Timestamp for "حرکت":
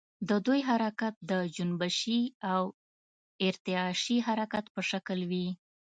0.69-1.13, 4.27-4.65